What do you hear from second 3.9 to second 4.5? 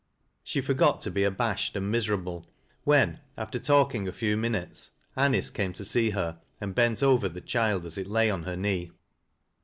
a few